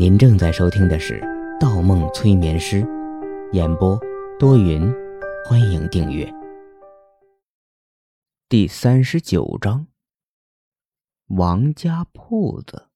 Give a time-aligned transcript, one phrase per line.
[0.00, 1.20] 您正在收听的是
[1.60, 2.82] 《盗梦催眠师》，
[3.52, 4.00] 演播
[4.38, 4.90] 多云，
[5.44, 6.26] 欢迎订阅。
[8.48, 9.86] 第三十九章，
[11.26, 12.86] 王家铺子，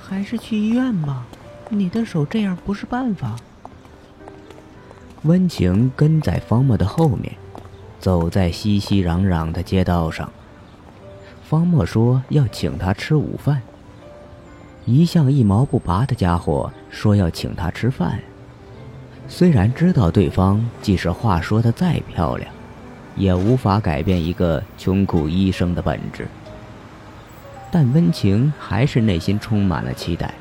[0.00, 1.26] 还是去医院吧，
[1.68, 3.34] 你的手这样不是办法。
[5.24, 7.34] 温情跟在方墨的后面，
[7.98, 10.32] 走在熙熙攘攘的街道上。
[11.48, 13.62] 方墨说要请他吃午饭。
[14.84, 18.18] 一向一毛不拔的家伙说要请他吃饭。
[19.28, 22.50] 虽然知道对方即使话说的再漂亮，
[23.14, 26.26] 也无法改变一个穷苦医生的本质，
[27.70, 30.34] 但温情还是内心充满了期待。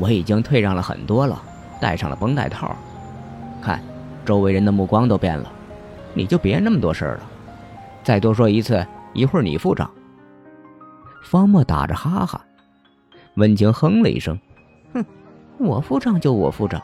[0.00, 1.40] 我已经退让了很多了。
[1.80, 2.74] 戴上了绷带套，
[3.62, 3.80] 看，
[4.24, 5.52] 周围人的目光都变了，
[6.14, 7.20] 你就别那么多事儿了。
[8.02, 8.86] 再多说一次，
[9.16, 9.90] 一会儿你付账。
[11.22, 12.40] 方墨打着哈哈，
[13.34, 14.38] 温情哼了一声，
[14.92, 15.04] 哼，
[15.58, 16.80] 我付账就我付账，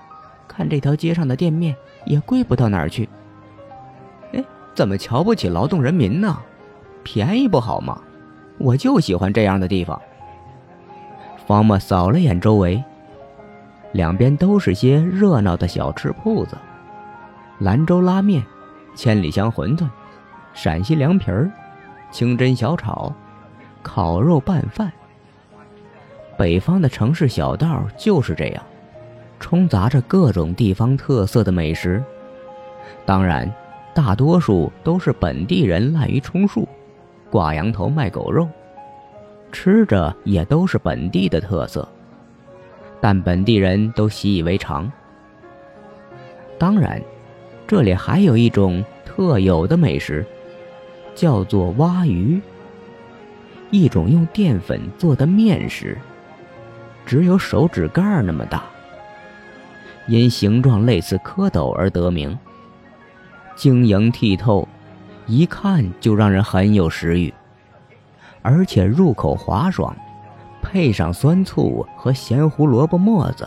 [0.48, 3.08] 看这条街上的店面也贵不到哪儿去。
[4.32, 4.42] 哎，
[4.74, 6.38] 怎么瞧不起劳动人民呢？
[7.04, 8.00] 便宜不好吗？
[8.58, 10.00] 我就喜欢这样的地方。
[11.46, 12.82] 方墨扫了眼周围。
[13.92, 16.56] 两边都是些热闹的小吃铺子，
[17.58, 18.42] 兰州拉面、
[18.94, 19.86] 千里香馄饨、
[20.54, 21.52] 陕西凉皮儿、
[22.12, 23.12] 清真小炒、
[23.82, 24.92] 烤肉拌饭。
[26.38, 28.62] 北方的城市小道就是这样，
[29.40, 32.02] 充杂着各种地方特色的美食。
[33.04, 33.52] 当然，
[33.94, 36.68] 大多数都是本地人滥竽充数，
[37.30, 38.48] 挂羊头卖狗肉，
[39.50, 41.86] 吃着也都是本地的特色。
[43.00, 44.90] 但本地人都习以为常。
[46.58, 47.02] 当然，
[47.66, 50.24] 这里还有一种特有的美食，
[51.14, 52.40] 叫做蛙鱼，
[53.70, 55.98] 一种用淀粉做的面食，
[57.04, 58.64] 只有手指盖那么大，
[60.06, 62.38] 因形状类似蝌蚪而得名。
[63.54, 64.66] 晶莹剔透，
[65.26, 67.32] 一看就让人很有食欲，
[68.40, 69.94] 而且入口滑爽。
[70.62, 73.46] 配上酸醋和咸胡萝卜沫子，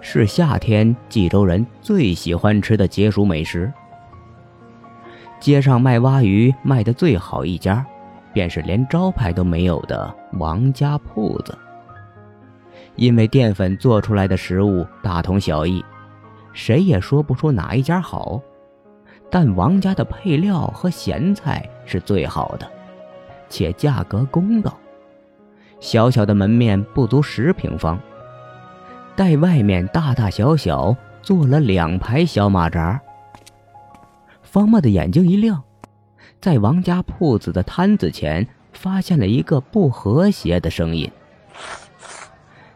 [0.00, 3.70] 是夏天冀州人最喜欢吃的解暑美食。
[5.46, 7.86] 街上卖蛙鱼卖的最好一家，
[8.32, 11.56] 便是连招牌都没有的王家铺子。
[12.96, 15.84] 因为淀粉做出来的食物大同小异，
[16.52, 18.42] 谁也说不出哪一家好，
[19.30, 22.68] 但王家的配料和咸菜是最好的，
[23.48, 24.76] 且价格公道。
[25.78, 27.96] 小小的门面不足十平方，
[29.14, 33.00] 待外面大大小小做了两排小马扎。
[34.56, 35.62] 方墨的眼睛一亮，
[36.40, 41.12] 在王家铺子的摊子前发现了一个不和谐的声音。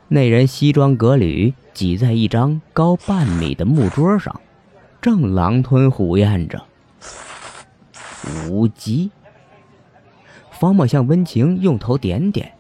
[0.07, 4.39] 那人西装革履，挤在一张高半米的木桌上，
[5.01, 6.63] 正狼吞虎咽着。
[8.47, 9.11] 无极。
[10.51, 12.53] 方墨向温情用头点点。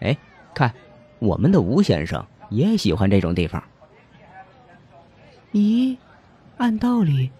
[0.00, 0.16] 哎，
[0.54, 0.72] 看，
[1.18, 3.62] 我们的吴先生也喜欢这种地方。
[5.52, 5.98] 咦，
[6.56, 7.30] 按道理，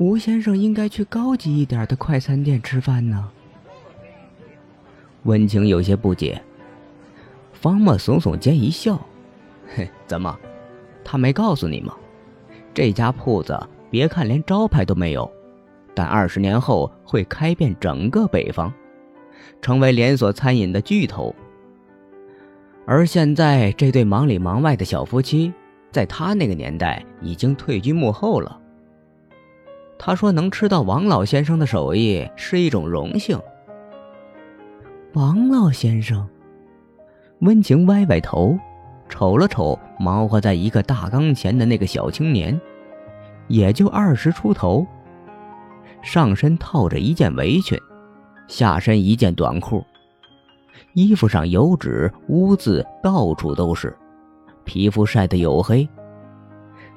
[0.00, 3.28] 吴先生应该去高级一点的快餐店吃饭呢。
[5.24, 6.40] 温情有些不解。
[7.52, 8.98] 方墨耸耸肩一笑
[9.76, 10.34] ：“嘿，怎么，
[11.04, 11.94] 他没告诉你吗？
[12.72, 15.30] 这家铺子别看连招牌都没有，
[15.94, 18.72] 但二十年后会开遍整个北方，
[19.60, 21.34] 成为连锁餐饮的巨头。”
[22.86, 25.52] 而现在，这对忙里忙外的小夫妻，
[25.92, 28.58] 在他那个年代已经退居幕后了。
[30.02, 33.38] 他说：“能吃到王老先生的手艺是一种荣幸。”
[35.12, 36.26] 王老先生，
[37.40, 38.58] 温情歪歪头，
[39.10, 42.58] 瞅了瞅忙活在一个大缸前的那个小青年，
[43.46, 44.86] 也就二十出头，
[46.00, 47.78] 上身套着一件围裙，
[48.48, 49.84] 下身一件短裤。
[50.94, 53.94] 衣服上油脂污渍到处都是，
[54.64, 55.86] 皮肤晒得黝黑。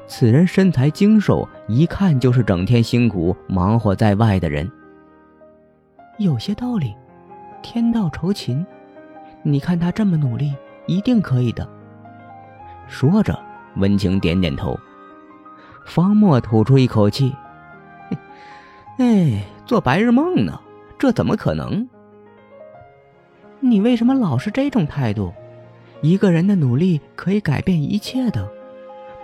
[0.08, 4.70] 此人身材精瘦，一看就是整天辛苦忙活在外的人。
[6.18, 6.94] 有些道理，
[7.62, 8.66] 天道酬勤。
[9.42, 10.54] 你看他这么努力，
[10.86, 11.68] 一定可以的。
[12.88, 13.38] 说着，
[13.78, 14.78] 温情点点头。
[15.86, 17.36] 方墨吐出一口气
[19.00, 20.60] ：“哎，做白日梦呢？
[20.98, 21.88] 这怎么可能？”
[23.60, 25.34] 你为什么老是这种态度？
[26.02, 28.48] 一个人的努力可以改变一切的，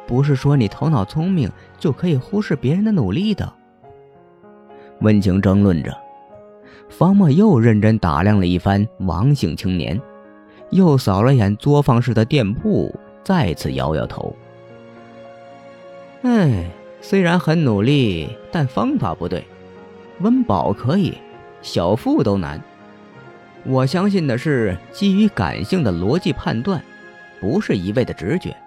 [0.10, 1.48] 不是说你头脑聪明
[1.78, 3.54] 就可以忽视别人的努力的。
[5.02, 5.96] 温情争论着，
[6.90, 10.02] 方墨又认真打量了一番王姓青年，
[10.72, 12.92] 又扫了眼作坊式的店铺，
[13.24, 14.36] 再次摇摇头。
[16.24, 16.66] 哎，
[17.02, 19.46] 虽然很努力，但方法不对。
[20.22, 21.14] 温饱可以，
[21.62, 22.60] 小富都难。
[23.64, 26.84] 我相信的是基于感性的逻辑判断，
[27.40, 28.58] 不是一味的直觉。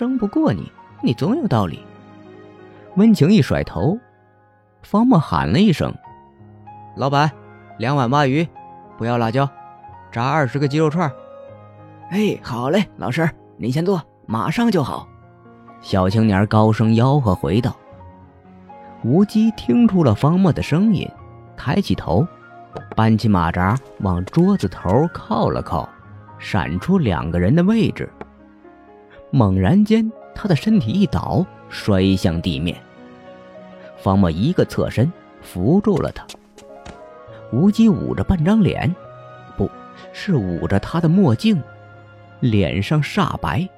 [0.00, 1.84] 哼，争不过你，你总有道理。
[2.96, 3.98] 温情一甩头，
[4.82, 5.94] 方墨喊了一声
[6.96, 7.30] ：“老板，
[7.76, 8.48] 两碗鲅鱼，
[8.96, 9.46] 不要辣椒，
[10.10, 11.12] 炸二十个鸡肉串。”
[12.10, 15.06] 哎，好嘞，老师，您先坐，马上就好。
[15.82, 17.76] 小青年高声吆喝回道
[19.04, 21.06] ：“吴基听出了方墨的声音，
[21.58, 22.26] 抬起头，
[22.96, 25.86] 搬起马扎往桌子头靠了靠，
[26.38, 28.10] 闪出两个人的位置。
[29.30, 32.80] 猛然间，他的身体一倒，摔向地面。
[33.96, 36.26] 方墨一个侧身扶住了他。
[37.52, 38.94] 吴基捂着半张脸，
[39.56, 39.70] 不
[40.12, 41.62] 是捂着他的墨镜，
[42.40, 43.68] 脸上煞白。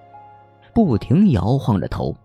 [0.75, 2.16] 不停摇晃着头，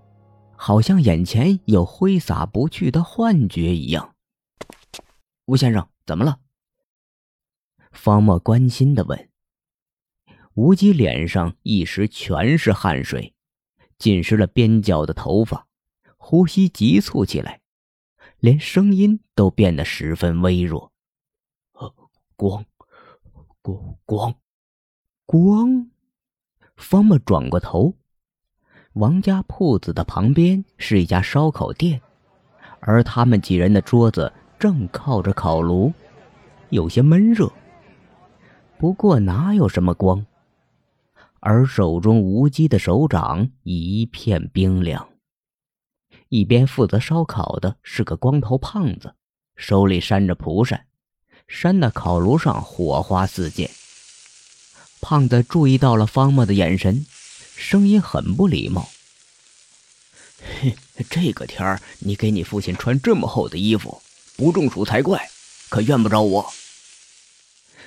[0.56, 4.13] 好像眼前有挥洒不去的幻觉一样。
[5.47, 6.38] 吴先生，怎么了？
[7.91, 9.30] 方墨关心的问。
[10.57, 13.31] 吴基脸上一时全是汗水，
[14.00, 15.68] 浸湿了边角的头发，
[16.18, 17.62] 呼吸急促起来，
[18.39, 20.92] 连声音都变得十分微弱。
[22.36, 22.65] 光，
[23.62, 24.36] 光，光，
[25.27, 25.92] 光！
[26.75, 27.94] 方墨转过头。
[28.94, 32.01] 王家铺子的旁边是一家烧烤店，
[32.80, 35.94] 而他们几人的桌子正靠着烤炉，
[36.71, 37.48] 有些闷热。
[38.80, 40.25] 不过哪有什么光？
[41.39, 45.10] 而手中无机的手掌一片冰凉。
[46.30, 49.16] 一边负责烧烤的是个光头胖子，
[49.56, 50.86] 手里扇着蒲扇，
[51.48, 53.69] 扇的烤炉上火花四溅。
[55.00, 57.06] 胖子注意到了方墨的眼神。
[57.60, 58.88] 声音很不礼貌。
[60.62, 60.75] 嘿，
[61.10, 64.00] 这个天儿，你给你父亲穿这么厚的衣服，
[64.36, 65.28] 不中暑才怪，
[65.68, 66.54] 可怨不着我。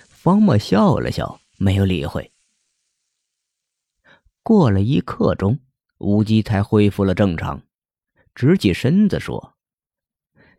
[0.08, 2.32] 方墨笑了笑，没有理会。
[4.42, 5.58] 过了一刻钟，
[5.98, 7.62] 乌鸡才恢复了正常，
[8.34, 9.54] 直起身子说：“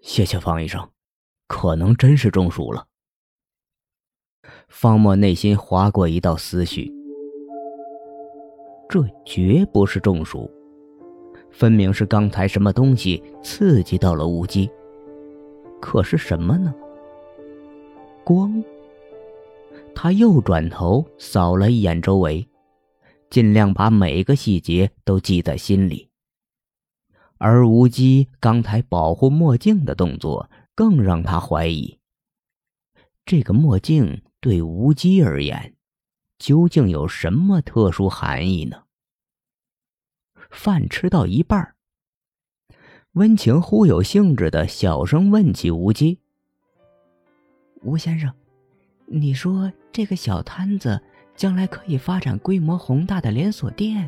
[0.02, 0.90] 谢谢方医生，
[1.48, 2.88] 可能真是中暑了。”
[4.70, 6.92] 方墨内心划过一道思绪。
[8.88, 10.50] 这绝不是中暑，
[11.50, 14.70] 分明是刚才什么东西刺激到了乌鸡。
[15.80, 16.74] 可是什么呢？
[18.24, 18.64] 光。
[19.96, 22.48] 他又转头扫了一眼周围，
[23.32, 26.12] 尽量把每个细节都记在心里。
[27.40, 31.98] 而乌鸡刚才保护墨镜的动作，更让他怀疑：
[33.26, 35.76] 这个墨镜对乌鸡而言。
[36.38, 38.84] 究竟有什么特殊含义呢？
[40.50, 41.76] 饭吃到一半，
[43.12, 46.20] 温情忽有兴致的小声问起吴基
[47.84, 48.34] ：“吴先生，
[49.06, 51.00] 你说这个小摊子
[51.42, 54.08] 将来可以发展规模宏大的连锁店？”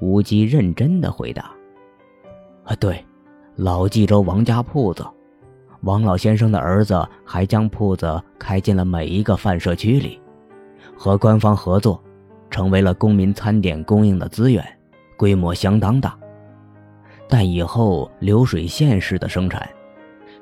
[0.00, 1.50] 吴基认真的回答
[2.62, 3.04] ：“啊，对，
[3.56, 5.04] 老冀州王家铺子，
[5.80, 10.20] 王老先生的儿子还将铺子开进了每一个饭社区里。”
[10.96, 12.00] 和官方合作，
[12.48, 14.64] 成为了公民餐点供应的资源，
[15.16, 16.16] 规模相当大。
[17.28, 19.68] 但以后流水线式的生产，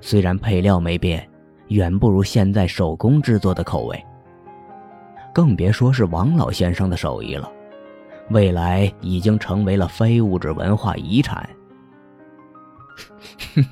[0.03, 1.26] 虽然配料没变，
[1.69, 4.05] 远不如现在手工制作的口味。
[5.33, 7.51] 更别说是王老先生的手艺了，
[8.31, 11.49] 未来已经成为了非物质文化遗产。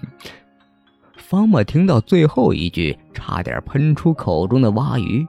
[1.16, 5.26] 方墨听到最后一句，差点喷出口中的蛙鱼。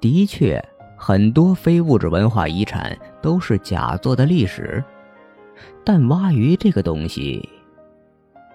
[0.00, 0.62] 的确。
[1.02, 4.84] 很多非物质文化遗产都是假作的历史，
[5.82, 7.48] 但蛙鱼这个东西，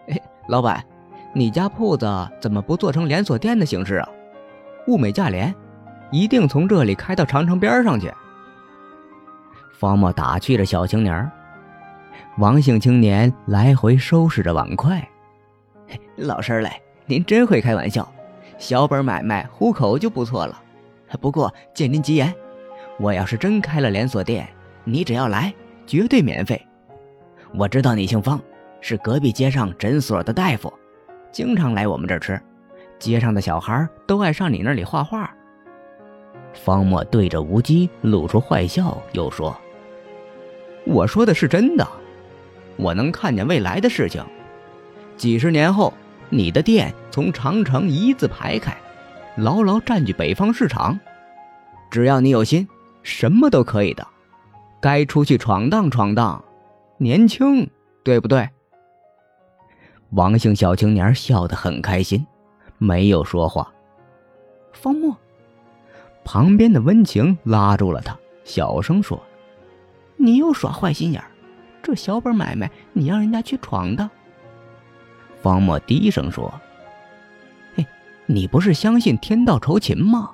[0.09, 0.85] 哎，老板，
[1.33, 2.05] 你家铺子
[2.39, 4.07] 怎么不做成连锁店的形式啊？
[4.85, 5.55] 物美价廉，
[6.15, 8.09] 一定从这里开到长城边上去。
[9.73, 11.29] 方墨打趣着小青年
[12.37, 15.05] 王姓青年来回收拾着碗筷，
[16.15, 18.09] 老师嘞，您真会开玩笑，
[18.57, 20.57] 小本买卖糊口就不错了。
[21.19, 22.33] 不过，借您吉言，
[22.97, 24.47] 我要是真开了连锁店，
[24.85, 25.53] 你只要来，
[25.85, 26.65] 绝对免费。
[27.53, 28.39] 我知道你姓方，
[28.79, 30.73] 是隔壁街上诊所的大夫，
[31.29, 32.41] 经常来我们这儿吃。
[32.99, 35.29] 街上的小孩都爱上你那里画画。
[36.63, 39.55] 方墨对着吴基露出坏笑，又说
[40.85, 41.87] ：“我说的是真的，
[42.77, 44.23] 我能看见未来的事情。
[45.17, 45.93] 几十年后，
[46.29, 48.75] 你的店从长城一字排开，
[49.37, 50.99] 牢牢占据北方市场。
[51.91, 52.67] 只要你有心，
[53.03, 54.05] 什么都可以的。
[54.81, 56.43] 该出去闯荡闯荡，
[56.97, 57.69] 年轻，
[58.03, 58.49] 对不对？
[60.11, 62.25] 王姓小青年笑得很开心，
[62.77, 63.71] 没有说话。
[64.73, 65.15] 方墨，
[66.25, 69.21] 旁边的温情拉住了他，小声说
[70.17, 71.31] ：“你又耍坏心眼儿，
[71.81, 74.09] 这小本买卖你让人家去闯的。”
[75.41, 76.51] 方墨低声说
[77.77, 77.85] ：“嘿，
[78.25, 80.31] 你不是相信天道酬勤吗？”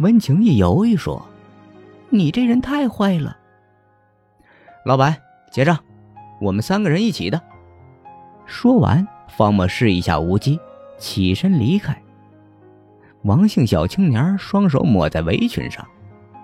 [0.00, 1.24] 温情一犹豫说
[2.08, 3.36] ：“你这人太坏了。”
[4.86, 5.16] 老板
[5.52, 5.78] 结账，
[6.40, 7.40] 我们三个人一起的。
[8.46, 10.58] 说完，方墨示意下无机，
[10.98, 12.02] 起身离开。
[13.26, 15.84] 王姓小青年双手抹在围裙上，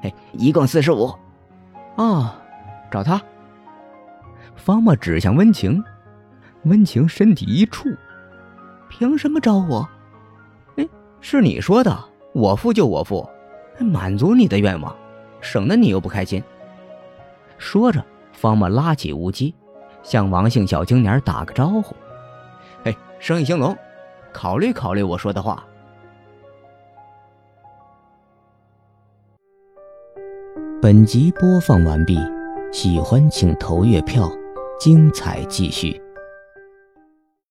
[0.03, 1.15] 哎，一共四十五。
[1.95, 2.29] 哦，
[2.91, 3.23] 找他。
[4.57, 5.83] 方墨指向温情，
[6.65, 7.89] 温情身体一触，
[8.89, 9.89] 凭什么找我？
[10.77, 10.89] 哎，
[11.21, 11.97] 是你说的，
[12.35, 13.29] 我付就我付，
[13.79, 14.93] 满足你的愿望，
[15.41, 16.43] 省得你又不开心。
[17.59, 19.55] 说着，方墨拉起乌鸡。
[20.03, 21.95] 向王姓小青年打个招呼，
[22.83, 23.77] 哎，生意兴隆，
[24.33, 25.65] 考虑考虑我说的话。
[30.83, 32.19] 本集播放完毕，
[32.73, 34.29] 喜欢请投月票，
[34.81, 36.03] 精彩继续。